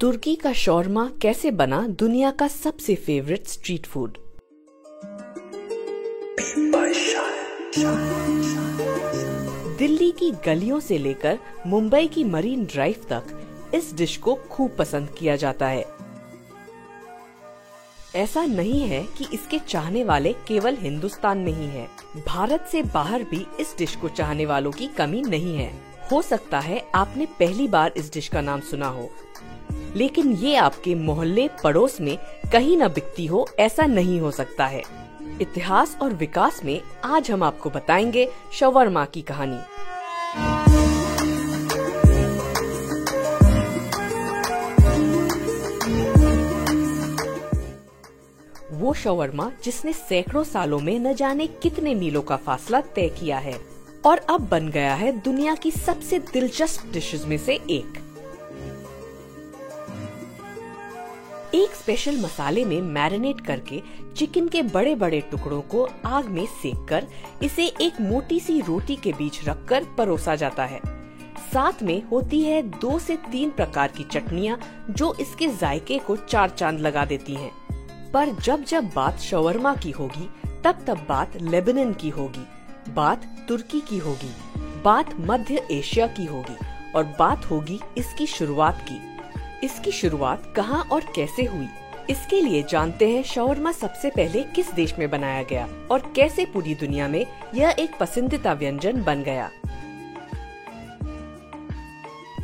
तुर्की 0.00 0.34
का 0.36 0.52
शौरमा 0.52 1.10
कैसे 1.22 1.50
बना 1.50 1.86
दुनिया 1.88 2.30
का 2.30 2.48
सबसे 2.48 2.94
फेवरेट 2.94 3.46
स्ट्रीट 3.46 3.86
फ़ूड 3.86 4.18
दिल्ली 9.78 10.10
की 10.10 10.30
गलियों 10.30 10.80
से 10.80 10.98
लेकर 10.98 11.38
मुंबई 11.66 12.06
की 12.06 12.24
मरीन 12.24 12.64
ड्राइव 12.64 12.94
तक 13.12 13.24
इस 13.74 13.94
डिश 13.94 14.16
को 14.16 14.34
खूब 14.34 14.76
पसंद 14.78 15.08
किया 15.18 15.36
जाता 15.36 15.68
है। 15.68 15.84
ऐसा 18.14 18.44
नहीं 18.46 18.82
है 18.82 19.02
कि 19.18 19.26
इसके 19.34 19.58
चाहने 19.58 20.04
वाले 20.04 20.32
केवल 20.32 20.76
हिंदुस्तान 20.76 21.38
में 21.38 21.52
ही 21.52 21.66
है। 21.66 21.88
भारत 22.26 22.68
से 22.72 22.82
बाहर 22.82 23.22
भी 23.22 23.46
इस 23.60 23.74
डिश 23.78 23.96
को 23.96 24.08
चाहने 24.08 24.46
वालों 24.46 24.72
की 24.72 24.86
कमी 24.86 25.22
नहीं 25.22 25.56
है। 25.56 25.72
हो 26.12 26.22
सकता 26.22 26.58
है 26.58 26.90
आपने 26.94 27.26
पहली 27.26 27.68
बार 27.68 27.92
इस 27.96 28.12
डिश 28.12 28.28
का 28.28 28.40
नाम 28.40 28.60
सुना 28.60 28.88
हो। 28.88 29.10
लेकिन 29.96 30.32
ये 30.32 30.56
आपके 30.56 30.94
मोहल्ले 30.94 31.48
पड़ोस 31.64 32.00
में 32.00 32.18
कहीं 32.52 32.76
न 32.76 32.88
बिकती 32.88 33.26
हो, 33.26 33.48
ऐसा 33.58 33.86
नहीं 33.86 34.20
हो 34.20 34.30
सकता 34.30 34.66
है। 34.66 34.82
इतिहास 35.40 35.96
और 36.02 36.12
विकास 36.12 36.64
में 36.64 36.82
आज 37.04 37.30
हम 37.30 37.42
आपको 37.42 37.70
बताएँगे 37.70 38.28
शवरमा 38.52 39.04
की 39.04 39.22
कहानी। 39.22 39.58
वो 48.72 48.94
शवरमा 48.94 49.52
जिसने 49.64 49.92
सैकड़ों 49.92 50.44
सालों 50.44 50.78
में 50.80 50.98
न 50.98 51.14
जाने 51.14 51.46
कितने 51.46 51.94
मीलों 51.94 52.22
का 52.22 52.36
फासला 52.36 52.80
तय 52.80 53.08
किया 53.08 53.38
है 53.38 53.60
और 54.06 54.18
अब 54.18 54.48
बन 54.48 54.68
गया 54.68 54.94
है 54.94 55.12
दुनिया 55.12 55.54
की 55.54 55.70
सबसे 55.70 56.18
दिलचस्प 56.18 56.92
डिशेस 56.92 57.24
में 57.24 57.38
से 57.38 57.54
एक। 57.54 58.07
एक 61.58 61.74
स्पेशल 61.74 62.16
मसाले 62.16 62.64
में 62.64 62.80
मैरिनेट 62.82 63.40
करके 63.40 63.82
चिकन 64.16 64.48
के 64.48 64.62
बड़े 64.62 64.94
बड़े 64.94 65.20
टुकड़ों 65.20 65.60
को 65.60 65.88
आग 66.06 66.26
में 66.26 66.46
सेक 66.46 66.86
कर 66.88 67.06
इसे 67.42 67.66
एक 67.80 68.00
मोटी 68.00 68.40
सी 68.40 68.60
रोटी 68.60 68.96
के 68.96 69.12
बीच 69.12 69.48
रखकर 69.48 69.84
परोसा 69.98 70.34
जाता 70.34 70.64
है 70.64 70.80
साथ 71.52 71.82
में 71.82 72.02
होती 72.02 72.42
है 72.42 72.62
दो 72.62 72.98
से 72.98 73.16
तीन 73.32 73.50
प्रकार 73.50 73.88
की 73.88 74.04
चटनियाँ 74.04 74.58
जो 74.90 75.14
इसके 75.20 75.48
जायके 75.48 75.98
को 75.98 76.16
चार 76.16 76.50
चाँद 76.50 76.80
लगा 76.80 77.04
देती 77.04 77.34
हैं। 77.34 77.52
पर 78.12 78.34
जब 78.42 78.64
जब 78.64 78.90
बात 78.96 79.18
शवरमा 79.18 79.74
की 79.74 79.90
होगी, 79.90 80.28
तब 80.64 80.84
तब 80.86 81.06
बात 81.08 81.36
लेबनन 81.36 81.92
की 81.92 82.08
होगी, 82.08 82.46
बात 82.92 83.24
तुर्की 83.48 83.80
की 83.80 83.98
होगी, 83.98 84.34
बात 84.82 85.14
मध्य 85.20 85.66
एशिया 85.70 86.06
की 86.06 86.24
होगी 86.24 86.56
और 86.96 87.04
बात 87.18 87.50
होगी 87.50 87.80
इसकी 87.98 88.26
शुरुआत 88.26 88.84
की 88.88 89.17
इसकी 89.64 89.92
शुरुआत 89.92 90.52
कहाँ 90.56 90.82
और 90.92 91.04
कैसे 91.16 91.44
हुई? 91.44 91.68
इसके 92.10 92.40
लिए 92.40 92.62
जानते 92.62 93.08
हैं 93.08 93.22
शवरमा 93.22 93.72
सबसे 93.72 94.10
पहले 94.10 94.42
किस 94.54 94.72
देश 94.72 94.94
में 94.98 95.08
बनाया 95.10 95.42
गया 95.42 95.66
और 95.90 96.12
कैसे 96.16 96.44
पूरी 96.44 96.74
दुनिया 96.74 97.08
में 97.08 97.24
यह 97.54 97.74
एक 97.78 97.98
पसंदीदा 98.00 98.52
व्यंजन 98.52 99.02
बन 99.04 99.22
गया। 99.22 99.50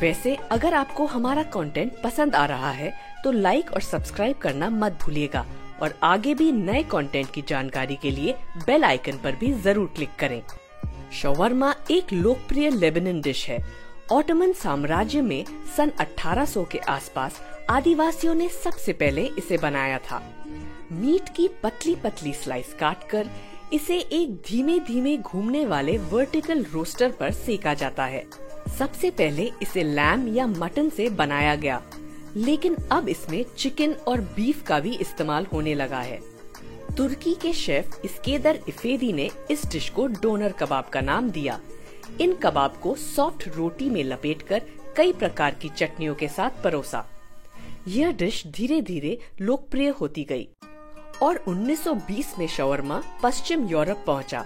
वैसे, 0.00 0.34
अगर 0.50 0.74
आपको 0.74 1.06
हमारा 1.06 1.42
कंटेंट 1.42 1.92
पसंद 2.02 2.34
आ 2.34 2.44
रहा 2.46 2.70
है 2.70 2.92
तो 3.24 3.30
लाइक 3.32 3.72
और 3.72 3.80
सब्सक्राइब 3.80 4.36
करना 4.36 4.68
मत 4.70 4.98
भूलिएगा 5.02 5.44
और 5.82 5.94
आगे 6.02 6.34
भी 6.34 6.50
नए 6.52 6.82
कंटेंट 6.82 7.30
की 7.30 7.42
जानकारी 7.48 7.96
के 7.96 8.10
लिए 8.10 8.34
बेल 8.66 8.84
आइकन 8.84 9.18
पर 9.24 9.36
भी 9.36 9.52
ज़रूर 9.54 9.92
क्लिक 9.96 10.14
करें। 10.18 10.42
शवरमा 11.12 11.74
एक 11.90 12.12
लोकप्रिय 12.12 12.70
लेबनन 12.70 13.20
डिश 13.20 13.48
है 13.48 13.58
ऑटोमन 14.12 14.52
साम्राज्य 14.52 15.20
में 15.20 15.44
सन 15.76 15.90
1800 16.00 16.64
के 16.72 16.78
आसपास 16.78 17.40
आदिवासियों 17.70 18.34
ने 18.34 18.48
सबसे 18.48 18.92
पहले 18.92 19.24
इसे 19.38 19.58
बनाया 19.58 19.98
था। 20.00 20.22
मीट 20.92 21.28
की 21.28 21.48
पतली 21.62 21.94
पतली 21.94 22.32
स्लाइस 22.32 22.72
काटकर 22.74 23.30
इसे 23.72 23.98
एक 23.98 24.34
धीमे 24.48 24.78
धीमे 24.78 25.16
घूमने 25.16 25.64
वाले 25.66 25.96
वर्टिकल 25.98 26.64
रोस्टर 26.64 27.12
पर 27.12 27.32
सेका 27.32 27.74
जाता 27.74 28.04
है। 28.04 28.24
सबसे 28.78 29.10
पहले 29.10 29.50
इसे 29.62 29.82
लैम 29.82 30.28
या 30.28 30.46
मटन 30.46 30.88
से 30.88 31.08
बनाया 31.10 31.54
गया, 31.56 31.82
लेकिन 32.36 32.76
अब 32.92 33.08
इसमें 33.08 33.44
चिकन 33.58 33.92
और 34.08 34.20
बीफ 34.36 34.62
का 34.62 34.80
भी 34.80 34.96
इस्तेमाल 34.96 35.46
होने 35.52 35.74
लगा 35.74 36.00
है। 36.00 36.20
तुर्की 36.96 37.34
के 37.34 37.52
शेफ 37.52 38.00
इस्केदर 38.04 38.58
इफेदी 38.68 39.12
ने 39.12 39.30
इस 39.50 39.66
डिश 39.66 39.88
को 39.90 40.06
डोनर 40.06 40.52
कबाब 40.52 40.84
का 40.84 41.00
नाम 41.00 41.30
दिया। 41.30 41.60
इन 42.20 42.32
कबाब 42.32 42.76
को 42.82 42.94
सॉफ्ट 42.94 43.48
रोटी 43.48 43.90
में 43.90 44.02
लपेटकर 44.04 44.62
कई 44.96 45.12
प्रकार 45.12 45.54
की 45.54 45.68
चटनियों 45.68 46.14
के 46.14 46.28
साथ 46.28 46.62
परोसा। 46.64 47.04
यह 47.88 48.12
डिश 48.12 48.46
धीरे 48.46 48.80
धीरे 48.82 49.18
लोकप्रिय 49.40 49.88
होती 49.88 50.24
गई 50.24 50.48
और 51.22 51.44
1920 51.48 52.38
में 52.38 52.46
शवरमा 52.46 53.02
पश्चिम 53.22 53.68
यूरोप 53.68 54.04
पहुँचा, 54.06 54.44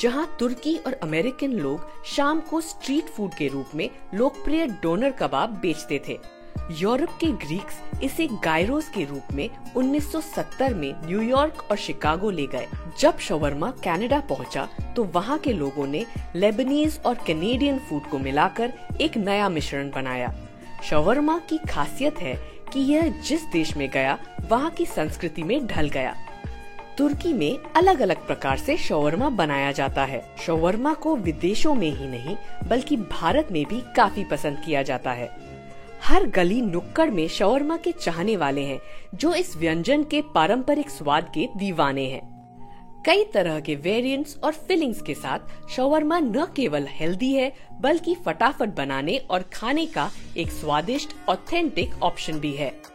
जहाँ 0.00 0.36
तुर्की 0.38 0.76
और 0.76 0.92
अमेरिकन 0.92 1.52
लोग 1.52 2.04
शाम 2.06 2.40
को 2.40 2.60
स्ट्रीट 2.60 3.04
फ़ूड 3.04 3.34
के 3.34 3.48
रूप 3.48 3.74
में 3.74 3.88
लोकप्रिय 4.14 4.66
डोनर 4.82 5.10
कबाब 5.10 5.50
बेचते 5.50 6.00
थे। 6.08 6.18
यूरोप 6.70 7.10
के 7.20 7.26
ग्रीक्स 7.26 7.80
इसे 8.02 8.26
गायरोस 8.44 8.88
के 8.88 9.04
रूप 9.04 9.32
में 9.32 9.48
1970 9.76 10.74
में 10.74 10.94
न्यूयॉर्क 11.06 11.66
और 11.70 11.76
शिकागो 11.76 12.30
ले 12.30 12.46
गए। 12.46 12.66
जब 13.00 13.18
शवरमा 13.18 13.70
कनाडा 13.84 14.20
पहुँचा 14.20 14.68
तो 14.96 15.04
वहाँ 15.04 15.38
के 15.38 15.52
लोगों 15.52 15.86
ने 15.86 16.04
लेबनीज 16.36 17.00
और 17.06 17.14
कैनेडियन 17.26 17.78
फ़ूड 17.78 18.02
को 18.02 18.18
मिलाकर 18.18 18.72
एक 19.00 19.16
नया 19.16 19.48
मिश्रण 19.48 19.90
बनाया। 19.90 20.34
शवरमा 20.90 21.38
की 21.38 21.58
खासियत 21.58 22.18
है 22.18 22.34
कि 22.72 22.80
यह 22.80 23.22
जिस 23.22 23.44
देश 23.44 23.76
में 23.76 23.90
गया, 23.90 24.18
वहाँ 24.50 24.70
की 24.70 24.86
संस्कृति 24.86 25.42
में 25.42 25.66
ढल 25.66 25.88
गया। 25.88 26.14
तुर्की 26.98 27.32
में 27.32 27.58
अलग 27.76 28.00
अलग 28.00 28.26
प्रकार 28.26 28.58
से 28.58 28.76
शवरमा 28.76 29.28
बनाया 29.28 29.72
जाता 29.72 30.04
है। 30.04 30.34
शवरमा 30.46 30.94
को 30.94 31.16
विदेशों 31.16 31.74
में 31.74 31.90
ही 31.90 32.06
नहीं, 32.06 32.36
बल्कि 32.68 32.96
भारत 32.96 33.48
में 33.52 33.64
भी 33.64 33.82
काफ़ी 33.96 34.24
पसंद 34.24 34.62
किया 34.66 34.82
जाता 34.82 35.12
है। 35.12 35.43
हर 36.04 36.26
गली 36.26 36.60
नुक्कड़ 36.60 37.10
में 37.10 37.28
शवरमा 37.28 37.76
के 37.76 37.92
चाहने 37.92 38.36
वाले 38.36 38.62
हैं, 38.62 38.80
जो 39.14 39.34
इस 39.34 39.56
व्यंजन 39.56 40.02
के 40.02 40.22
पारंपरिक 40.22 40.90
स्वाद 40.90 41.32
के 41.34 41.48
दीवाने 41.56 42.04
हैं। 42.04 42.22
कई 43.06 43.24
तरह 43.24 43.60
के 43.60 43.74
वेरिएंट्स 43.74 44.38
और 44.44 44.52
फिलिंग्स 44.52 45.02
के 45.02 45.14
साथ 45.14 45.70
शवरमा 45.70 46.18
न 46.18 46.46
केवल 46.56 46.86
हेल्दी 46.90 47.32
है, 47.32 47.52
बल्कि 47.80 48.14
फटाफट 48.14 48.68
बनाने 48.68 49.16
और 49.16 49.42
खाने 49.42 49.86
का 49.86 50.10
एक 50.36 50.50
स्वादिष्ट 50.50 51.16
ऑथेंटिक 51.28 52.02
ऑप्शन 52.02 52.38
भी 52.38 52.52
है। 52.52 52.93